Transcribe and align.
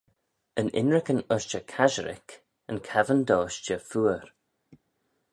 Yn 0.59 0.69
ynrican 0.79 1.19
ushtey 1.35 1.65
casherick 1.73 2.29
yn 2.71 2.79
cappan 2.87 3.21
dy 3.27 3.37
ushtey 3.45 3.83
feayr. 3.89 4.25